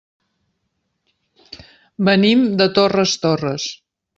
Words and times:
Venim 2.09 2.45
de 2.63 2.71
Torres 2.79 3.17
Torres. 3.27 3.69